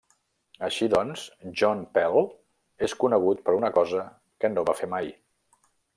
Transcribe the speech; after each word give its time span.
Així 0.67 0.87
doncs, 0.93 1.25
John 1.61 1.83
Pell 1.97 2.17
és 2.87 2.95
conegut 3.05 3.45
per 3.51 3.55
una 3.59 3.71
cosa 3.79 4.03
que 4.45 4.53
no 4.55 4.65
va 4.71 4.77
fer 4.81 4.91
mai. 4.99 5.13